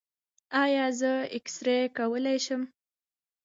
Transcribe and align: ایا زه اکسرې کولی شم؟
ایا 0.63 0.85
زه 0.99 1.11
اکسرې 1.37 1.79
کولی 1.97 2.37
شم؟ 2.45 2.61